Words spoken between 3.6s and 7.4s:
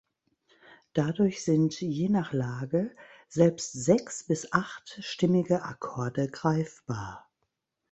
sechs- bis achtstimmige Akkorde greifbar.